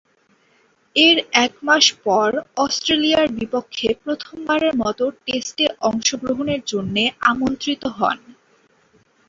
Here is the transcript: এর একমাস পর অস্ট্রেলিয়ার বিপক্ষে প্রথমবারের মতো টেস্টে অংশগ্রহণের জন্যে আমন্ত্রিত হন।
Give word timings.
এর 0.95 1.17
একমাস 1.41 1.85
পর 2.05 2.29
অস্ট্রেলিয়ার 2.57 3.27
বিপক্ষে 3.37 3.89
প্রথমবারের 4.03 4.73
মতো 4.83 5.03
টেস্টে 5.25 5.65
অংশগ্রহণের 5.89 6.61
জন্যে 6.71 7.03
আমন্ত্রিত 7.31 7.83
হন। 7.97 8.17